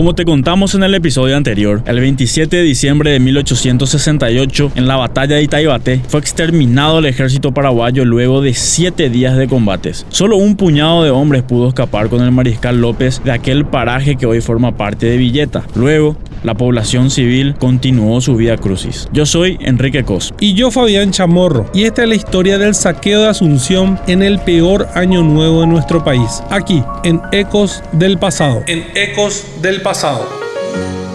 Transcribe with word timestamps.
Como 0.00 0.14
te 0.14 0.24
contamos 0.24 0.74
en 0.74 0.82
el 0.82 0.94
episodio 0.94 1.36
anterior, 1.36 1.82
el 1.84 2.00
27 2.00 2.56
de 2.56 2.62
diciembre 2.62 3.10
de 3.10 3.20
1868, 3.20 4.72
en 4.74 4.88
la 4.88 4.96
batalla 4.96 5.36
de 5.36 5.42
Itaibate, 5.42 6.00
fue 6.08 6.20
exterminado 6.20 7.00
el 7.00 7.04
ejército 7.04 7.52
paraguayo 7.52 8.06
luego 8.06 8.40
de 8.40 8.54
siete 8.54 9.10
días 9.10 9.36
de 9.36 9.46
combates. 9.46 10.06
Solo 10.08 10.38
un 10.38 10.56
puñado 10.56 11.04
de 11.04 11.10
hombres 11.10 11.42
pudo 11.42 11.68
escapar 11.68 12.08
con 12.08 12.22
el 12.22 12.32
mariscal 12.32 12.80
López 12.80 13.20
de 13.22 13.32
aquel 13.32 13.66
paraje 13.66 14.16
que 14.16 14.24
hoy 14.24 14.40
forma 14.40 14.74
parte 14.74 15.04
de 15.04 15.18
Villeta. 15.18 15.64
Luego, 15.74 16.16
la 16.44 16.54
población 16.54 17.10
civil 17.10 17.54
continuó 17.58 18.22
su 18.22 18.36
vida 18.36 18.56
crucis. 18.56 19.06
Yo 19.12 19.26
soy 19.26 19.58
Enrique 19.60 20.04
Cos. 20.04 20.32
Y 20.40 20.54
yo 20.54 20.70
Fabián 20.70 21.10
Chamorro. 21.10 21.70
Y 21.74 21.84
esta 21.84 22.04
es 22.04 22.08
la 22.08 22.14
historia 22.14 22.56
del 22.56 22.74
saqueo 22.74 23.20
de 23.20 23.28
Asunción 23.28 24.00
en 24.06 24.22
el 24.22 24.38
peor 24.38 24.88
año 24.94 25.22
nuevo 25.22 25.60
de 25.60 25.66
nuestro 25.66 26.02
país. 26.02 26.42
Aquí, 26.48 26.82
en 27.04 27.20
Ecos 27.32 27.82
del 27.92 28.16
Pasado. 28.16 28.62
En 28.66 28.86
Ecos 28.94 29.44
del 29.60 29.82
Pasado. 29.82 29.89
passar. 29.90 31.09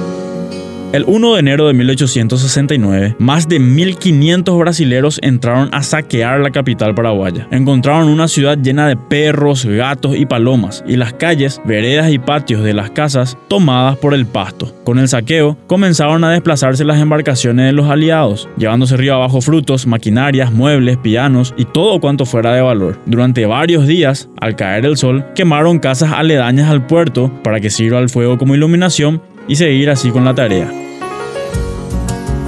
El 0.96 1.04
1 1.08 1.34
de 1.34 1.40
enero 1.42 1.68
de 1.68 1.74
1869, 1.74 3.18
más 3.20 3.50
de 3.50 3.60
1.500 3.60 4.58
brasileros 4.58 5.20
entraron 5.22 5.68
a 5.74 5.84
saquear 5.84 6.40
la 6.40 6.52
capital 6.52 6.96
paraguaya. 6.96 7.50
Encontraron 7.52 8.08
una 8.08 8.30
ciudad 8.30 8.58
llena 8.58 8.88
de 8.88 8.96
perros, 8.96 9.66
gatos 9.66 10.16
y 10.16 10.26
palomas, 10.26 10.86
y 10.88 10.96
las 10.96 11.12
calles, 11.12 11.62
veredas 11.66 12.10
y 12.14 12.18
patios 12.18 12.64
de 12.64 12.74
las 12.74 12.92
casas 12.92 13.38
tomadas 13.50 13.98
por 13.98 14.14
el 14.14 14.26
pasto. 14.26 14.74
Con 14.86 14.98
el 14.98 15.10
saqueo, 15.10 15.58
comenzaron 15.68 16.24
a 16.24 16.32
desplazarse 16.32 16.86
las 16.86 17.02
embarcaciones 17.02 17.66
de 17.66 17.74
los 17.74 17.90
aliados, 17.90 18.48
llevándose 18.56 18.96
río 18.96 19.16
abajo 19.16 19.42
frutos, 19.42 19.88
maquinarias, 19.88 20.54
muebles, 20.54 20.96
pianos 20.96 21.54
y 21.58 21.66
todo 21.66 22.00
cuanto 22.00 22.26
fuera 22.26 22.54
de 22.54 22.62
valor. 22.62 23.02
Durante 23.06 23.46
varios 23.46 23.86
días, 23.86 24.30
al 24.40 24.56
caer 24.56 24.86
el 24.86 24.96
sol, 24.96 25.26
quemaron 25.36 25.80
casas 25.80 26.14
aledañas 26.14 26.70
al 26.70 26.88
puerto 26.88 27.34
para 27.44 27.60
que 27.60 27.70
sirva 27.70 28.00
el 28.00 28.08
fuego 28.08 28.38
como 28.38 28.56
iluminación 28.56 29.22
y 29.50 29.58
seguir 29.58 29.90
así 29.90 30.10
con 30.10 30.24
la 30.24 30.34
tarea. 30.34 30.85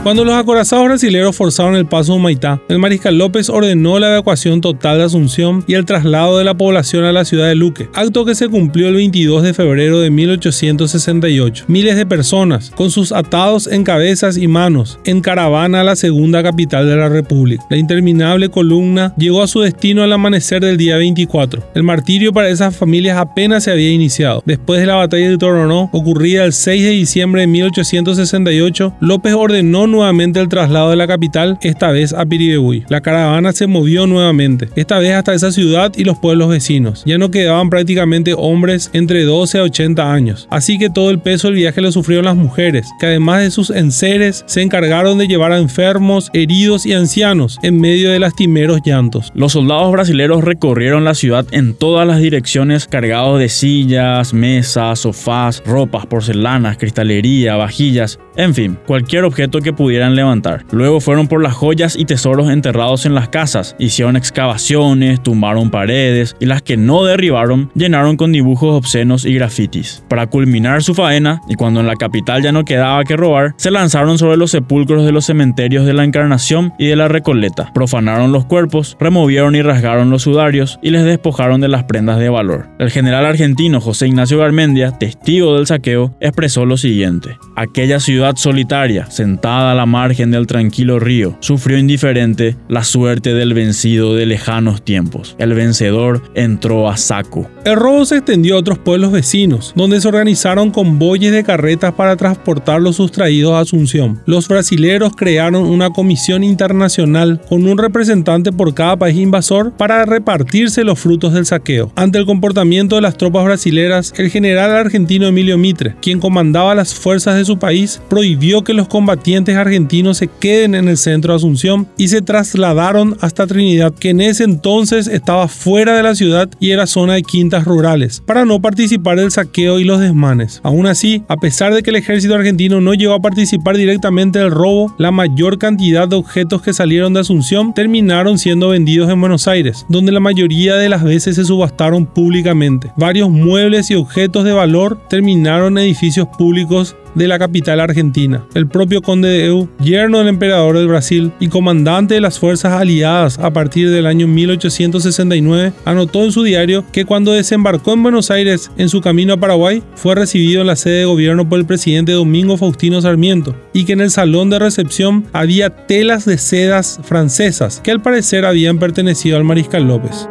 Cuando 0.03 0.23
los 0.23 0.36
acorazados 0.36 0.86
brasileños 0.86 1.36
forzaron 1.36 1.76
el 1.76 1.86
paso 1.86 2.14
a 2.14 2.16
Humaitá, 2.16 2.62
el 2.70 2.80
mariscal 2.80 3.17
López 3.17 3.50
ordenó 3.50 4.00
la 4.00 4.12
evacuación 4.12 4.62
total 4.62 4.98
de 5.00 5.03
Asunción 5.03 5.66
y 5.67 5.73
el 5.73 5.84
traslado 5.84 6.38
de 6.38 6.45
la 6.45 6.56
población 6.56 7.03
a 7.03 7.12
la 7.12 7.26
ciudad 7.26 7.48
de 7.48 7.56
Luque, 7.56 7.90
acto 7.94 8.23
que 8.23 8.36
se 8.36 8.48
cumplió 8.48 8.88
el 8.88 8.95
22 8.95 9.44
de 9.44 9.53
febrero 9.53 10.00
de 10.00 10.09
1868. 10.09 11.66
Miles 11.68 11.98
de 11.98 12.06
personas, 12.06 12.72
con 12.72 12.90
sus 12.90 13.12
atados 13.12 13.68
en 13.68 13.84
cabezas 13.84 14.38
y 14.38 14.48
manos, 14.48 14.98
en 15.03 15.20
caravana 15.20 15.81
a 15.81 15.84
la 15.84 15.98
segunda 15.98 16.42
capital 16.42 16.88
de 16.88 16.95
la 16.95 17.09
República. 17.09 17.66
La 17.70 17.78
interminable 17.78 18.50
columna 18.50 19.14
llegó 19.18 19.42
a 19.42 19.48
su 19.48 19.59
destino 19.59 20.03
al 20.03 20.14
amanecer 20.14 20.62
del 20.62 20.78
día 20.78 20.95
24. 20.95 21.72
El 21.75 21.84
martirio 21.84 22.31
para 22.31 22.50
esas 22.50 22.75
familias 22.75 23.18
apenas 23.18 23.66
se 23.66 23.72
había 23.72 23.92
iniciado. 23.92 24.42
Después 24.45 24.80
de 24.80 24.88
la 24.88 24.95
batalla 24.95 25.30
de 25.30 25.38
Toronó, 25.38 25.90
ocurrida 25.92 26.45
el 26.45 26.53
6 26.53 26.84
de 26.84 26.92
diciembre 26.92 27.42
de 27.42 27.48
1868, 27.48 28.94
López 29.02 29.34
ordenó 29.34 29.87
nuevamente 29.88 30.40
el 30.40 30.50
traslado 30.50 30.90
de 30.90 30.96
la 30.96 31.08
capital, 31.08 31.58
esta 31.62 31.92
vez 31.92 32.14
a 32.14 32.26
Piribebuy. 32.26 32.86
La 32.90 33.02
caravana 33.02 33.52
se 33.54 33.68
movió 33.68 34.06
nuevamente, 34.06 34.70
esta 34.76 35.00
vez 35.00 35.14
hasta 35.14 35.34
esa 35.34 35.52
ciudad 35.52 35.92
y 35.96 36.04
los 36.04 36.20
pueblos 36.20 36.50
vecinos. 36.50 37.04
Ya 37.06 37.18
no 37.18 37.32
quedaban 37.32 37.70
prácticamente 37.70 38.34
hombres 38.38 38.90
entre 38.94 39.24
12 39.24 39.60
a 39.60 39.64
80 39.64 40.14
años, 40.14 40.48
así 40.52 40.78
que 40.78 40.90
todo 40.90 41.10
el 41.10 41.20
peso 41.20 41.48
del 41.48 41.56
viaje 41.56 41.82
lo 41.82 41.92
sufrieron 41.92 42.26
las 42.26 42.36
mujeres, 42.36 42.88
que 43.00 43.08
además 43.08 43.42
de 43.42 43.52
sus 43.52 43.70
enseres 43.70 44.44
se 44.48 44.62
encargaron 44.62 45.18
de 45.18 45.28
llevar 45.28 45.52
a 45.52 45.58
enfermos, 45.58 46.30
heridos 46.34 46.86
y 46.86 46.94
ancianos 46.94 47.58
en 47.64 47.80
medio 47.80 48.12
de 48.12 48.20
lastimeros 48.20 48.82
llantos. 48.86 49.32
Los 49.34 49.54
soldados 49.54 49.92
brasileños 49.92 50.44
recorrieron 50.44 51.04
la 51.04 51.14
ciudad 51.14 51.46
en 51.52 51.74
todas 51.74 52.08
las 52.08 52.20
direcciones 52.20 52.88
cargados 52.88 53.40
de 53.40 53.50
sillas, 53.50 54.34
mesas, 54.34 55.00
sofás, 55.00 55.62
ropas, 55.66 56.06
porcelanas, 56.06 56.78
cristalería, 56.78 57.56
vajillas, 57.56 58.20
en 58.38 58.53
fin, 58.53 58.78
cualquier 58.86 59.25
objeto 59.25 59.59
que 59.59 59.74
pudieran 59.74 60.16
levantar. 60.16 60.64
Luego 60.72 61.00
fueron 61.00 61.28
por 61.28 61.42
las 61.42 61.53
joyas 61.53 61.98
y 61.98 62.06
tesoros 62.06 62.50
enterrados 62.50 63.06
en 63.06 63.16
las 63.16 63.30
casas, 63.30 63.75
hicieron 63.80 64.16
excavaciones, 64.16 65.22
tumbaron 65.22 65.72
paredes 65.72 66.36
y 66.40 66.46
las 66.46 66.62
que 66.62 66.78
no 66.78 67.03
derribaron 67.03 67.72
llenaron 67.76 68.16
con 68.16 68.31
dibujos 68.31 68.76
obscenos 68.76 69.26
y 69.26 69.34
grafitis. 69.34 70.03
Para 70.08 70.28
culminar 70.28 70.84
su 70.84 70.94
faena, 70.94 71.42
y 71.50 71.56
cuando 71.56 71.80
en 71.80 71.88
la 71.88 71.96
capital 71.96 72.44
ya 72.44 72.52
no 72.52 72.64
quedaba 72.64 73.03
que 73.03 73.18
robar, 73.18 73.53
se 73.58 73.72
lanzaron 73.72 74.18
sobre 74.18 74.38
los 74.38 74.52
sepulcros 74.52 75.06
de 75.06 75.12
los 75.12 75.26
cementerios 75.26 75.86
de 75.86 75.94
la 75.94 76.03
Encarnación 76.03 76.74
y 76.78 76.88
de 76.88 76.96
la 76.96 77.08
Recoleta, 77.08 77.72
profanaron 77.74 78.31
los 78.31 78.46
cuerpos, 78.46 78.97
removieron 79.00 79.56
y 79.56 79.62
rasgaron 79.62 80.09
los 80.09 80.24
sudarios 80.24 80.80
y 80.81 80.92
les 80.92 81.03
despojaron 81.03 81.62
de 81.62 81.68
las 81.68 81.86
prendas 81.86 82.20
de 82.20 82.30
valor. 82.30 82.68
El 82.80 82.92
general 82.92 83.26
argentino 83.26 83.81
José 83.81 84.08
Ignacio 84.08 84.38
Garmendia, 84.38 84.92
testigo 84.92 85.56
del 85.56 85.68
saqueo, 85.68 86.16
expresó 86.20 86.66
lo 86.66 86.78
siguiente: 86.78 87.38
Aquella 87.56 88.00
ciudad 88.00 88.27
solitaria, 88.36 89.10
sentada 89.10 89.72
a 89.72 89.76
la 89.76 89.86
margen 89.86 90.32
del 90.32 90.48
tranquilo 90.48 91.00
río, 91.00 91.38
sufrió 91.40 91.78
indiferente 91.78 92.56
la 92.68 92.84
suerte 92.84 93.34
del 93.34 93.54
vencido 93.54 94.16
de 94.16 94.26
lejanos 94.26 94.84
tiempos. 94.84 95.36
El 95.40 95.54
vencedor 95.54 96.22
entró 96.36 96.90
a 96.90 96.98
saco. 96.98 97.50
El 97.67 97.75
robo 97.75 98.05
se 98.05 98.16
extendió 98.16 98.55
a 98.55 98.59
otros 98.59 98.78
pueblos 98.78 99.11
vecinos, 99.11 99.73
donde 99.75 100.00
se 100.00 100.07
organizaron 100.07 100.72
convoyes 100.72 101.33
de 101.33 101.44
carretas 101.44 101.94
para 101.94 102.16
transportar 102.16 102.81
los 102.81 102.95
sustraídos 102.95 103.51
a 103.51 103.59
Asunción. 103.59 104.22
Los 104.25 104.47
brasileros 104.47 105.11
crearon 105.17 105.66
una 105.66 105.89
comisión 105.89 106.45
internacional 106.45 107.41
con 107.50 107.67
un 107.67 107.78
representante 107.78 108.53
por 108.53 108.73
cada 108.73 108.95
país 108.95 109.17
invasor 109.17 109.73
para 109.73 110.05
repartirse 110.05 110.85
los 110.85 110.97
frutos 110.97 111.33
del 111.33 111.45
saqueo. 111.45 111.91
Ante 111.97 112.19
el 112.19 112.25
comportamiento 112.25 112.95
de 112.95 113.01
las 113.01 113.17
tropas 113.17 113.44
brasileras, 113.44 114.13
el 114.16 114.29
general 114.29 114.72
argentino 114.72 115.28
Emilio 115.28 115.57
Mitre, 115.57 115.97
quien 116.01 116.22
comandaba 116.22 116.73
las 116.73 116.95
fuerzas 116.95 117.35
de 117.35 117.44
su 117.44 117.59
país, 117.59 117.99
prohibió 118.07 118.63
que 118.63 118.73
los 118.73 118.88
combatientes 118.88 119.57
argentinos 119.57 120.19
se 120.19 120.29
queden 120.29 120.73
en 120.73 120.88
el 120.88 120.95
centro 120.95 121.34
de 121.34 121.38
Asunción 121.39 121.85
y 121.97 122.07
se 122.07 122.22
trasladaron 122.22 123.17
hasta 123.19 123.45
Trinidad, 123.45 123.94
que 123.94 124.11
en 124.11 124.22
ese 124.22 124.45
entonces 124.45 125.09
estaba 125.09 125.49
fuera 125.49 125.97
de 125.97 126.03
la 126.03 126.16
ciudad 126.16 126.47
y 126.61 126.72
era 126.72 126.88
zona 126.88 127.16
de 127.16 127.23
rurales, 127.66 128.22
para 128.25 128.45
no 128.45 128.62
participar 128.62 129.18
del 129.18 129.31
saqueo 129.31 129.79
y 129.79 129.84
los 129.84 130.00
desmanes. 130.00 130.62
Aún 130.63 130.88
así, 130.88 131.23
a 131.28 131.38
pesar 131.38 131.73
de 131.73 131.84
que 131.84 131.90
el 131.90 131.95
ejército 131.95 132.35
argentino 132.35 132.81
no 132.81 132.94
llegó 132.94 133.13
a 133.13 133.22
participar 133.22 133.78
directamente 133.78 134.40
del 134.40 134.51
robo, 134.51 134.94
la 134.97 135.12
mayor 135.12 135.57
cantidad 135.57 136.07
de 136.07 136.16
objetos 136.16 136.62
que 136.62 136.73
salieron 136.73 137.13
de 137.13 137.22
Asunción 137.22 137.73
terminaron 137.73 138.38
siendo 138.38 138.69
vendidos 138.69 139.09
en 139.09 139.19
Buenos 139.19 139.47
Aires, 139.47 139.85
donde 139.90 140.12
la 140.12 140.19
mayoría 140.19 140.75
de 140.75 140.90
las 140.90 141.03
veces 141.03 141.35
se 141.35 141.46
subastaron 141.46 142.06
públicamente. 142.06 142.91
Varios 142.97 143.29
muebles 143.29 143.90
y 143.91 143.96
objetos 143.96 144.44
de 144.44 144.53
valor 144.53 145.00
terminaron 145.09 145.78
en 145.78 145.85
edificios 145.85 146.28
públicos 146.38 146.96
de 147.16 147.28
la 147.28 147.40
capital 147.40 147.79
argentina. 147.79 148.45
El 148.53 148.68
propio 148.68 149.01
conde 149.01 149.29
de 149.29 149.45
Eu, 149.45 149.69
yerno 149.79 150.19
del 150.19 150.28
emperador 150.28 150.78
del 150.78 150.88
Brasil 150.88 151.31
y 151.40 151.47
comandante 151.47 152.16
de 152.16 152.22
las 152.22 152.40
fuerzas 152.40 152.73
aliadas 152.73 153.40
a 153.40 153.51
partir 153.51 153.90
del 153.90 154.06
año 154.06 154.28
1869, 154.28 155.73
anotó 155.85 156.23
en 156.23 156.31
su 156.31 156.44
diario 156.44 156.84
que 156.91 157.06
cuando 157.06 157.31
desembarcó 157.31 157.94
en 157.94 158.03
Buenos 158.03 158.31
Aires 158.31 158.72
en 158.78 158.90
su 158.90 159.01
camino 159.01 159.34
a 159.34 159.38
Paraguay, 159.38 159.84
fue 159.96 160.16
recibido 160.16 160.62
en 160.62 160.67
la 160.67 160.75
sede 160.75 161.00
de 161.00 161.06
gobierno 161.06 161.47
por 161.47 161.59
el 161.59 161.66
presidente 161.66 162.12
Domingo 162.12 162.57
Faustino 162.57 163.01
Sarmiento 163.01 163.56
y 163.73 163.85
que 163.85 163.94
en 163.94 164.01
el 164.01 164.12
salón 164.12 164.50
de 164.50 164.59
recepción 164.59 165.25
había 165.34 165.69
telas 165.69 166.25
de 166.25 166.38
sedas 166.38 167.00
francesas 167.03 167.81
que 167.84 167.91
al 167.91 168.01
parecer 168.01 168.46
habían 168.46 168.79
pertenecido 168.79 169.38
al 169.38 169.44
mariscal 169.44 169.88
López. 169.88 170.28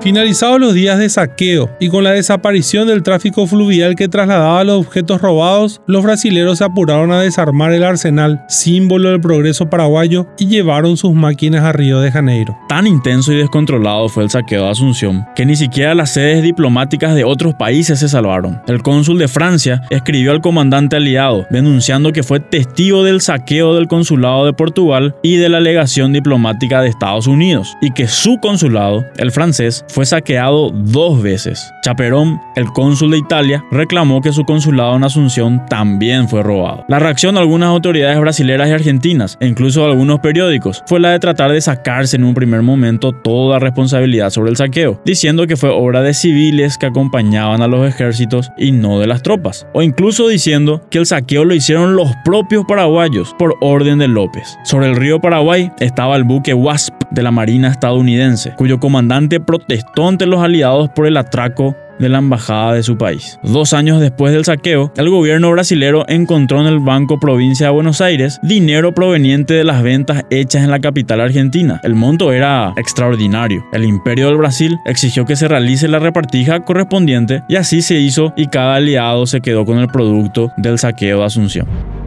Finalizados 0.00 0.58
los 0.58 0.72
días 0.72 0.98
de 0.98 1.10
saqueo 1.10 1.68
y 1.78 1.90
con 1.90 2.04
la 2.04 2.12
desaparición 2.12 2.88
del 2.88 3.02
tráfico 3.02 3.46
fluvial 3.46 3.96
que 3.96 4.08
trasladaba 4.08 4.64
los 4.64 4.86
objetos 4.86 5.20
robados, 5.20 5.82
los 5.86 6.02
brasileros 6.02 6.56
se 6.56 6.64
apuraron 6.64 7.12
a 7.12 7.20
desarmar 7.20 7.74
el 7.74 7.84
arsenal, 7.84 8.42
símbolo 8.48 9.10
del 9.10 9.20
progreso 9.20 9.68
paraguayo, 9.68 10.26
y 10.38 10.46
llevaron 10.46 10.96
sus 10.96 11.12
máquinas 11.12 11.64
a 11.64 11.72
Río 11.72 12.00
de 12.00 12.10
Janeiro. 12.10 12.56
Tan 12.66 12.86
intenso 12.86 13.30
y 13.34 13.36
descontrolado 13.36 14.08
fue 14.08 14.22
el 14.22 14.30
saqueo 14.30 14.64
de 14.64 14.70
Asunción 14.70 15.26
que 15.36 15.44
ni 15.44 15.54
siquiera 15.54 15.94
las 15.94 16.14
sedes 16.14 16.42
diplomáticas 16.42 17.14
de 17.14 17.24
otros 17.24 17.54
países 17.54 17.98
se 17.98 18.08
salvaron. 18.08 18.62
El 18.68 18.82
cónsul 18.82 19.18
de 19.18 19.28
Francia 19.28 19.82
escribió 19.90 20.30
al 20.32 20.40
comandante 20.40 20.96
aliado 20.96 21.46
denunciando 21.50 22.12
que 22.12 22.22
fue 22.22 22.40
testigo 22.40 23.04
del 23.04 23.20
saqueo 23.20 23.74
del 23.74 23.86
consulado 23.86 24.46
de 24.46 24.54
Portugal 24.54 25.14
y 25.22 25.36
de 25.36 25.50
la 25.50 25.60
legación 25.60 26.14
diplomática 26.14 26.80
de 26.80 26.88
Estados 26.88 27.26
Unidos 27.26 27.76
y 27.82 27.90
que 27.90 28.08
su 28.08 28.38
consulado, 28.38 29.04
el 29.18 29.30
francés, 29.30 29.84
fue 29.90 30.06
saqueado 30.06 30.70
dos 30.70 31.22
veces. 31.22 31.72
Chaperón, 31.82 32.40
el 32.56 32.66
cónsul 32.66 33.10
de 33.10 33.18
Italia, 33.18 33.64
reclamó 33.70 34.20
que 34.20 34.32
su 34.32 34.44
consulado 34.44 34.96
en 34.96 35.04
Asunción 35.04 35.66
también 35.68 36.28
fue 36.28 36.42
robado. 36.42 36.84
La 36.88 36.98
reacción 36.98 37.34
de 37.34 37.40
algunas 37.40 37.68
autoridades 37.68 38.18
brasileñas 38.18 38.68
y 38.68 38.72
argentinas, 38.72 39.36
e 39.40 39.46
incluso 39.46 39.80
de 39.82 39.90
algunos 39.90 40.20
periódicos, 40.20 40.82
fue 40.86 41.00
la 41.00 41.10
de 41.10 41.18
tratar 41.18 41.52
de 41.52 41.60
sacarse 41.60 42.16
en 42.16 42.24
un 42.24 42.34
primer 42.34 42.62
momento 42.62 43.12
toda 43.12 43.58
responsabilidad 43.58 44.30
sobre 44.30 44.50
el 44.50 44.56
saqueo, 44.56 45.00
diciendo 45.04 45.46
que 45.46 45.56
fue 45.56 45.70
obra 45.70 46.02
de 46.02 46.14
civiles 46.14 46.78
que 46.78 46.86
acompañaban 46.86 47.62
a 47.62 47.68
los 47.68 47.86
ejércitos 47.88 48.50
y 48.56 48.72
no 48.72 48.98
de 48.98 49.06
las 49.06 49.22
tropas, 49.22 49.66
o 49.72 49.82
incluso 49.82 50.28
diciendo 50.28 50.82
que 50.90 50.98
el 50.98 51.06
saqueo 51.06 51.44
lo 51.44 51.54
hicieron 51.54 51.96
los 51.96 52.10
propios 52.24 52.64
paraguayos 52.66 53.34
por 53.38 53.56
orden 53.60 53.98
de 53.98 54.08
López. 54.08 54.58
Sobre 54.64 54.86
el 54.86 54.96
río 54.96 55.20
Paraguay 55.20 55.70
estaba 55.80 56.16
el 56.16 56.24
buque 56.24 56.54
Wasp 56.54 56.94
de 57.10 57.22
la 57.22 57.30
Marina 57.30 57.68
estadounidense, 57.68 58.54
cuyo 58.56 58.78
comandante 58.78 59.40
protestó 59.40 59.79
protestó 59.94 60.26
los 60.26 60.42
aliados 60.42 60.90
por 60.90 61.06
el 61.06 61.16
atraco 61.16 61.76
de 61.98 62.08
la 62.08 62.18
embajada 62.18 62.74
de 62.74 62.82
su 62.82 62.96
país. 62.96 63.38
Dos 63.42 63.74
años 63.74 64.00
después 64.00 64.32
del 64.32 64.44
saqueo, 64.46 64.90
el 64.96 65.10
gobierno 65.10 65.50
brasilero 65.50 66.04
encontró 66.08 66.60
en 66.60 66.66
el 66.66 66.80
Banco 66.80 67.20
Provincia 67.20 67.66
de 67.66 67.72
Buenos 67.72 68.00
Aires 68.00 68.40
dinero 68.42 68.94
proveniente 68.94 69.52
de 69.52 69.64
las 69.64 69.82
ventas 69.82 70.24
hechas 70.30 70.64
en 70.64 70.70
la 70.70 70.80
capital 70.80 71.20
argentina. 71.20 71.78
El 71.84 71.94
monto 71.94 72.32
era 72.32 72.72
extraordinario. 72.76 73.66
El 73.72 73.84
imperio 73.84 74.28
del 74.28 74.38
Brasil 74.38 74.78
exigió 74.86 75.26
que 75.26 75.36
se 75.36 75.48
realice 75.48 75.88
la 75.88 75.98
repartija 75.98 76.60
correspondiente 76.60 77.42
y 77.48 77.56
así 77.56 77.82
se 77.82 77.98
hizo 78.00 78.32
y 78.36 78.46
cada 78.46 78.76
aliado 78.76 79.26
se 79.26 79.42
quedó 79.42 79.66
con 79.66 79.78
el 79.78 79.88
producto 79.88 80.50
del 80.56 80.78
saqueo 80.78 81.18
de 81.18 81.24
Asunción. 81.26 81.99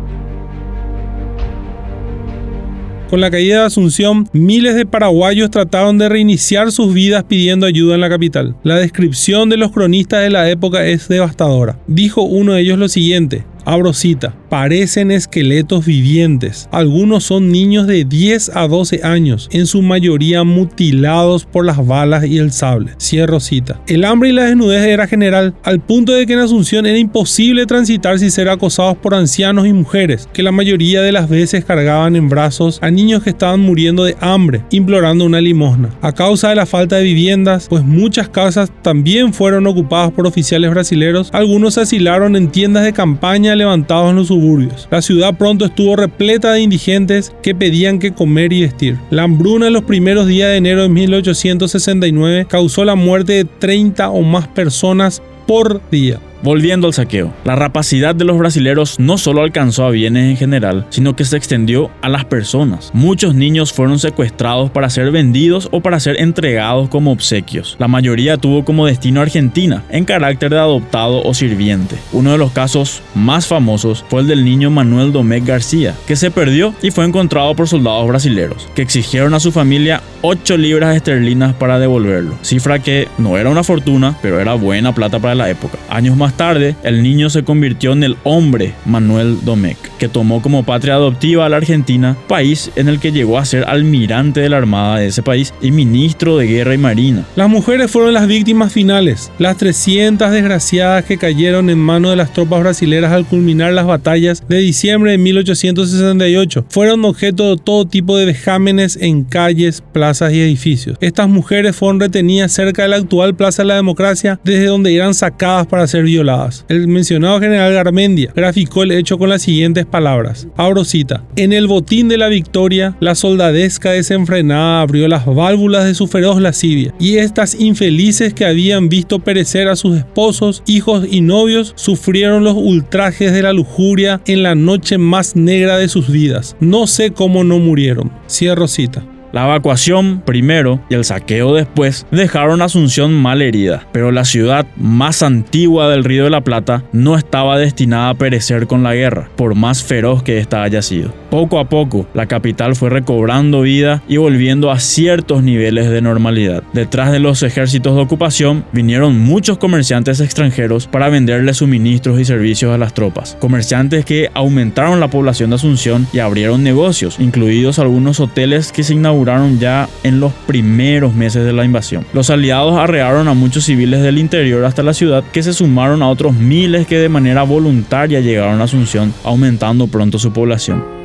Con 3.09 3.21
la 3.21 3.29
caída 3.29 3.59
de 3.59 3.65
Asunción, 3.65 4.27
miles 4.33 4.75
de 4.75 4.85
paraguayos 4.87 5.51
trataron 5.51 5.97
de 5.97 6.09
reiniciar 6.09 6.71
sus 6.71 6.93
vidas 6.93 7.23
pidiendo 7.25 7.67
ayuda 7.67 7.95
en 7.95 8.01
la 8.01 8.09
capital. 8.09 8.55
La 8.63 8.77
descripción 8.77 9.49
de 9.49 9.57
los 9.57 9.71
cronistas 9.71 10.23
de 10.23 10.31
la 10.31 10.49
época 10.49 10.85
es 10.85 11.07
devastadora. 11.07 11.77
Dijo 11.85 12.23
uno 12.23 12.53
de 12.53 12.61
ellos 12.61 12.79
lo 12.79 12.87
siguiente, 12.87 13.43
Abro 13.65 13.93
cita. 13.93 14.35
Parecen 14.49 15.11
esqueletos 15.11 15.85
vivientes. 15.85 16.67
Algunos 16.71 17.23
son 17.23 17.51
niños 17.51 17.87
de 17.87 18.05
10 18.05 18.51
a 18.55 18.67
12 18.67 19.01
años, 19.03 19.49
en 19.51 19.67
su 19.67 19.81
mayoría 19.81 20.43
mutilados 20.43 21.45
por 21.45 21.65
las 21.65 21.85
balas 21.85 22.25
y 22.25 22.37
el 22.37 22.51
sable. 22.51 22.91
Cierro 22.99 23.39
cita. 23.39 23.81
El 23.87 24.05
hambre 24.05 24.29
y 24.29 24.31
la 24.33 24.45
desnudez 24.45 24.85
era 24.85 25.07
general, 25.07 25.53
al 25.63 25.79
punto 25.79 26.13
de 26.13 26.25
que 26.25 26.33
en 26.33 26.39
Asunción 26.39 26.85
era 26.85 26.97
imposible 26.97 27.65
transitar 27.65 28.19
sin 28.19 28.31
ser 28.31 28.49
acosados 28.49 28.97
por 28.97 29.15
ancianos 29.15 29.65
y 29.65 29.73
mujeres, 29.73 30.27
que 30.33 30.43
la 30.43 30.51
mayoría 30.51 31.01
de 31.01 31.11
las 31.11 31.29
veces 31.29 31.65
cargaban 31.65 32.15
en 32.15 32.29
brazos 32.29 32.79
a 32.81 32.91
niños 32.91 33.23
que 33.23 33.29
estaban 33.29 33.59
muriendo 33.59 34.03
de 34.03 34.17
hambre, 34.19 34.63
implorando 34.71 35.25
una 35.25 35.41
limosna. 35.41 35.89
A 36.01 36.11
causa 36.11 36.49
de 36.49 36.55
la 36.55 36.65
falta 36.65 36.97
de 36.97 37.03
viviendas, 37.03 37.67
pues 37.69 37.83
muchas 37.83 38.29
casas 38.29 38.71
también 38.81 39.33
fueron 39.33 39.67
ocupadas 39.67 40.11
por 40.11 40.27
oficiales 40.27 40.69
brasileños, 40.69 41.29
algunos 41.33 41.73
se 41.73 41.81
asilaron 41.81 42.35
en 42.35 42.49
tiendas 42.49 42.83
de 42.83 42.93
campaña 42.93 43.52
levantados 43.55 44.09
en 44.09 44.15
los 44.17 44.27
suburbios. 44.27 44.87
La 44.91 45.01
ciudad 45.01 45.37
pronto 45.37 45.65
estuvo 45.65 45.95
repleta 45.95 46.53
de 46.53 46.61
indigentes 46.61 47.33
que 47.41 47.55
pedían 47.55 47.99
que 47.99 48.13
comer 48.13 48.53
y 48.53 48.61
vestir. 48.61 48.97
La 49.09 49.23
hambruna 49.23 49.67
en 49.67 49.73
los 49.73 49.83
primeros 49.83 50.27
días 50.27 50.49
de 50.49 50.57
enero 50.57 50.83
de 50.83 50.89
1869 50.89 52.47
causó 52.49 52.85
la 52.85 52.95
muerte 52.95 53.33
de 53.33 53.45
30 53.45 54.09
o 54.09 54.21
más 54.21 54.47
personas 54.47 55.21
por 55.47 55.81
día. 55.89 56.19
Volviendo 56.43 56.87
al 56.87 56.93
saqueo, 56.93 57.33
la 57.45 57.55
rapacidad 57.55 58.13
de 58.13 58.25
los 58.25 58.37
brasileros 58.37 58.99
no 58.99 59.17
solo 59.17 59.43
alcanzó 59.43 59.85
a 59.85 59.91
bienes 59.91 60.29
en 60.29 60.35
general, 60.35 60.85
sino 60.89 61.15
que 61.15 61.23
se 61.23 61.37
extendió 61.37 61.89
a 62.01 62.09
las 62.09 62.25
personas. 62.25 62.91
Muchos 62.93 63.33
niños 63.33 63.71
fueron 63.71 63.97
secuestrados 63.97 64.69
para 64.69 64.89
ser 64.89 65.09
vendidos 65.11 65.69
o 65.71 65.79
para 65.79 66.01
ser 66.01 66.19
entregados 66.19 66.89
como 66.89 67.13
obsequios. 67.13 67.77
La 67.79 67.87
mayoría 67.87 68.35
tuvo 68.35 68.65
como 68.65 68.87
destino 68.87 69.21
Argentina, 69.21 69.85
en 69.89 70.03
carácter 70.03 70.49
de 70.49 70.59
adoptado 70.59 71.23
o 71.23 71.33
sirviente. 71.33 71.95
Uno 72.11 72.33
de 72.33 72.37
los 72.37 72.51
casos 72.51 73.01
más 73.15 73.47
famosos 73.47 74.03
fue 74.09 74.19
el 74.19 74.27
del 74.27 74.43
niño 74.43 74.69
Manuel 74.69 75.13
Domecq 75.13 75.45
García, 75.45 75.95
que 76.05 76.17
se 76.17 76.29
perdió 76.29 76.75
y 76.81 76.91
fue 76.91 77.05
encontrado 77.05 77.55
por 77.55 77.69
soldados 77.69 78.05
brasileros, 78.05 78.67
que 78.75 78.81
exigieron 78.81 79.33
a 79.33 79.39
su 79.39 79.53
familia 79.53 80.01
8 80.23 80.57
libras 80.57 80.97
esterlinas 80.97 81.53
para 81.53 81.79
devolverlo, 81.79 82.35
cifra 82.41 82.79
que 82.79 83.07
no 83.17 83.37
era 83.37 83.49
una 83.49 83.63
fortuna, 83.63 84.17
pero 84.21 84.41
era 84.41 84.55
buena 84.55 84.93
plata 84.93 85.19
para 85.19 85.35
la 85.35 85.49
época. 85.49 85.77
Años 85.89 86.17
más 86.17 86.32
tarde, 86.33 86.75
el 86.83 87.03
niño 87.03 87.29
se 87.29 87.43
convirtió 87.43 87.93
en 87.93 88.03
el 88.03 88.17
hombre 88.23 88.73
Manuel 88.85 89.37
Domecq, 89.43 89.77
que 89.97 90.09
tomó 90.09 90.41
como 90.41 90.63
patria 90.63 90.95
adoptiva 90.95 91.45
a 91.45 91.49
la 91.49 91.57
Argentina, 91.57 92.17
país 92.27 92.71
en 92.75 92.87
el 92.87 92.99
que 92.99 93.11
llegó 93.11 93.37
a 93.37 93.45
ser 93.45 93.63
almirante 93.65 94.41
de 94.41 94.49
la 94.49 94.57
Armada 94.57 94.99
de 94.99 95.07
ese 95.07 95.23
país 95.23 95.53
y 95.61 95.71
ministro 95.71 96.37
de 96.37 96.47
Guerra 96.47 96.73
y 96.73 96.77
Marina. 96.77 97.25
Las 97.35 97.49
mujeres 97.49 97.91
fueron 97.91 98.13
las 98.13 98.27
víctimas 98.27 98.73
finales, 98.73 99.31
las 99.39 99.57
300 99.57 100.31
desgraciadas 100.31 101.05
que 101.05 101.17
cayeron 101.17 101.69
en 101.69 101.79
manos 101.79 102.11
de 102.11 102.17
las 102.17 102.33
tropas 102.33 102.61
brasileras 102.61 103.11
al 103.11 103.25
culminar 103.25 103.73
las 103.73 103.85
batallas 103.85 104.43
de 104.47 104.57
diciembre 104.57 105.11
de 105.11 105.17
1868. 105.17 106.65
Fueron 106.69 107.05
objeto 107.05 107.55
de 107.55 107.61
todo 107.61 107.85
tipo 107.85 108.17
de 108.17 108.25
vejámenes 108.25 108.97
en 108.99 109.23
calles, 109.23 109.83
plazas 109.91 110.33
y 110.33 110.41
edificios. 110.41 110.97
Estas 110.99 111.29
mujeres 111.29 111.75
fueron 111.75 111.99
retenidas 111.99 112.51
cerca 112.51 112.83
de 112.83 112.89
la 112.89 112.95
actual 112.97 113.35
Plaza 113.35 113.63
de 113.63 113.69
la 113.69 113.75
Democracia, 113.75 114.39
desde 114.43 114.65
donde 114.65 114.95
eran 114.95 115.13
sacadas 115.13 115.67
para 115.67 115.87
ser 115.87 116.03
violadas 116.03 116.22
el 116.69 116.87
mencionado 116.87 117.39
general 117.39 117.73
Garmendia 117.73 118.31
graficó 118.35 118.83
el 118.83 118.91
hecho 118.91 119.17
con 119.17 119.29
las 119.29 119.41
siguientes 119.41 119.85
palabras. 119.85 120.47
Abro 120.55 120.85
cita. 120.85 121.23
En 121.35 121.53
el 121.53 121.67
botín 121.67 122.07
de 122.07 122.17
la 122.17 122.27
victoria, 122.27 122.95
la 122.99 123.15
soldadesca 123.15 123.91
desenfrenada 123.91 124.81
abrió 124.81 125.07
las 125.07 125.25
válvulas 125.25 125.85
de 125.85 125.95
su 125.95 126.07
feroz 126.07 126.39
lascivia, 126.41 126.93
y 126.99 127.17
estas 127.17 127.59
infelices 127.59 128.33
que 128.33 128.45
habían 128.45 128.89
visto 128.89 129.19
perecer 129.19 129.67
a 129.67 129.75
sus 129.75 129.97
esposos, 129.97 130.63
hijos 130.65 131.05
y 131.09 131.21
novios, 131.21 131.73
sufrieron 131.75 132.43
los 132.43 132.55
ultrajes 132.55 133.33
de 133.33 133.41
la 133.41 133.53
lujuria 133.53 134.21
en 134.25 134.43
la 134.43 134.55
noche 134.55 134.97
más 134.97 135.35
negra 135.35 135.77
de 135.77 135.89
sus 135.89 136.09
vidas. 136.09 136.55
No 136.59 136.87
sé 136.87 137.11
cómo 137.11 137.43
no 137.43 137.59
murieron. 137.59 138.11
Cierro 138.27 138.67
cita. 138.67 139.05
La 139.33 139.45
evacuación 139.45 140.21
primero 140.23 140.79
y 140.91 140.93
el 140.93 141.05
saqueo 141.05 141.55
después 141.55 142.05
dejaron 142.11 142.61
a 142.61 142.65
Asunción 142.65 143.13
mal 143.15 143.41
herida, 143.41 143.87
pero 143.91 144.11
la 144.11 144.25
ciudad 144.25 144.67
más 144.77 145.23
antigua 145.23 145.89
del 145.89 146.03
Río 146.03 146.25
de 146.25 146.29
la 146.29 146.41
Plata 146.41 146.83
no 146.91 147.17
estaba 147.17 147.57
destinada 147.57 148.09
a 148.09 148.13
perecer 148.13 148.67
con 148.67 148.83
la 148.83 148.93
guerra, 148.93 149.29
por 149.35 149.55
más 149.55 149.81
feroz 149.81 150.21
que 150.21 150.37
ésta 150.37 150.61
haya 150.61 150.83
sido. 150.83 151.11
Poco 151.31 151.57
a 151.57 151.67
poco, 151.67 152.05
la 152.13 152.27
capital 152.27 152.75
fue 152.75 152.91
recobrando 152.91 153.61
vida 153.61 154.03
y 154.07 154.17
volviendo 154.17 154.69
a 154.69 154.77
ciertos 154.77 155.41
niveles 155.41 155.89
de 155.89 156.01
normalidad. 156.01 156.61
Detrás 156.73 157.11
de 157.11 157.17
los 157.17 157.41
ejércitos 157.41 157.95
de 157.95 158.01
ocupación 158.03 158.65
vinieron 158.71 159.17
muchos 159.17 159.57
comerciantes 159.57 160.19
extranjeros 160.19 160.85
para 160.85 161.09
venderle 161.09 161.55
suministros 161.55 162.19
y 162.19 162.25
servicios 162.25 162.71
a 162.71 162.77
las 162.77 162.93
tropas. 162.93 163.35
Comerciantes 163.39 164.05
que 164.05 164.29
aumentaron 164.35 164.99
la 164.99 165.07
población 165.07 165.49
de 165.49 165.55
Asunción 165.55 166.05
y 166.13 166.19
abrieron 166.19 166.61
negocios, 166.61 167.19
incluidos 167.19 167.79
algunos 167.79 168.19
hoteles 168.19 168.71
que 168.71 168.83
se 168.83 168.93
inauguraron 168.93 169.22
ya 169.59 169.89
en 170.03 170.19
los 170.19 170.33
primeros 170.45 171.13
meses 171.13 171.45
de 171.45 171.53
la 171.53 171.65
invasión. 171.65 172.05
Los 172.13 172.29
aliados 172.29 172.77
arrearon 172.77 173.27
a 173.27 173.33
muchos 173.33 173.65
civiles 173.65 174.01
del 174.01 174.17
interior 174.17 174.65
hasta 174.65 174.83
la 174.83 174.93
ciudad 174.93 175.23
que 175.31 175.43
se 175.43 175.53
sumaron 175.53 176.01
a 176.01 176.09
otros 176.09 176.33
miles 176.33 176.87
que 176.87 176.97
de 176.97 177.09
manera 177.09 177.43
voluntaria 177.43 178.19
llegaron 178.19 178.61
a 178.61 178.63
Asunción, 178.63 179.13
aumentando 179.23 179.87
pronto 179.87 180.17
su 180.17 180.31
población. 180.31 181.02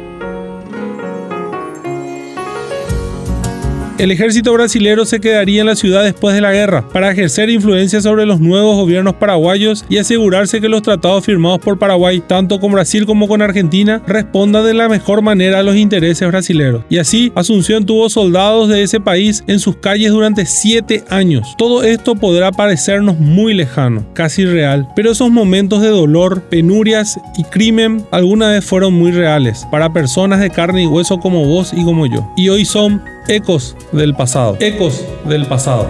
El 3.99 4.13
ejército 4.13 4.53
brasilero 4.53 5.05
se 5.05 5.19
quedaría 5.19 5.61
en 5.61 5.67
la 5.67 5.75
ciudad 5.75 6.05
después 6.05 6.33
de 6.33 6.41
la 6.41 6.53
guerra 6.53 6.89
para 6.93 7.11
ejercer 7.11 7.51
influencia 7.51 8.01
sobre 8.01 8.27
los 8.27 8.39
nuevos 8.39 8.77
gobiernos 8.77 9.17
paraguayos 9.17 9.85
y 9.89 9.99
asegurarse 9.99 10.61
que 10.61 10.69
los 10.69 10.83
tratados 10.83 11.25
firmados 11.25 11.59
por 11.59 11.81
Paraguay, 11.81 12.23
tanto 12.25 12.61
con 12.61 12.71
Brasil 12.71 13.07
como 13.07 13.27
con 13.27 13.43
Argentina, 13.43 14.01
respondan 14.07 14.65
de 14.65 14.75
la 14.75 14.89
mejor 14.89 15.21
manera 15.21 15.59
a 15.59 15.63
los 15.65 15.75
intereses 15.75 16.29
brasileños. 16.29 16.83
Y 16.89 16.99
así, 16.99 17.33
Asunción 17.35 17.87
tuvo 17.87 18.09
soldados 18.09 18.69
de 18.69 18.85
ese 18.85 19.01
país 19.01 19.43
en 19.49 19.59
sus 19.59 19.77
calles 19.79 20.13
durante 20.13 20.47
siete 20.47 21.03
años. 21.11 21.57
Todo 21.59 21.83
esto 21.83 22.15
podrá 22.15 22.53
parecernos 22.53 23.19
muy 23.19 23.53
lejano, 23.53 24.07
casi 24.15 24.45
real, 24.45 24.87
pero 24.95 25.11
esos 25.11 25.33
momentos 25.33 25.83
de 25.83 25.89
dolor, 25.89 26.43
penurias 26.43 27.19
y 27.37 27.43
crimen 27.43 28.07
alguna 28.13 28.51
vez 28.51 28.65
fueron 28.65 28.95
muy 28.95 29.11
reales 29.11 29.67
para 29.73 29.93
personas 29.93 30.39
de 30.39 30.51
carne 30.51 30.85
y 30.85 30.87
hueso 30.87 31.19
como 31.19 31.45
vos 31.45 31.73
y 31.77 31.83
como 31.83 32.07
yo. 32.07 32.25
Y 32.37 32.49
hoy 32.49 32.65
son 32.65 33.03
ecos 33.29 33.77
del 33.93 34.15
pasado. 34.15 34.57
Ecos 34.59 35.05
del 35.27 35.47
pasado. 35.47 35.87